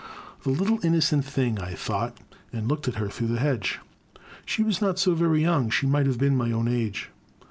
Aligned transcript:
The 0.41 0.49
little 0.49 0.83
innocent 0.83 1.25
thing," 1.25 1.59
I 1.59 1.75
thought, 1.75 2.17
and 2.51 2.67
looked 2.67 2.87
at 2.87 2.95
her 2.95 3.07
through 3.07 3.27
the 3.27 3.39
hedge. 3.39 3.77
She 4.47 4.63
was 4.63 4.81
not 4.81 4.97
so 4.97 5.13
very 5.13 5.41
young; 5.43 5.69
she 5.69 5.85
might 5.85 6.07
have 6.07 6.17
been 6.17 6.35
my 6.35 6.51
own 6.51 6.67
age. 6.67 7.11